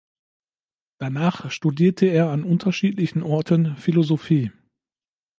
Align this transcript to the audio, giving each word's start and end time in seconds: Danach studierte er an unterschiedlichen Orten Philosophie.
Danach 0.97 1.51
studierte 1.51 2.07
er 2.07 2.29
an 2.31 2.43
unterschiedlichen 2.43 3.21
Orten 3.21 3.75
Philosophie. 3.77 4.51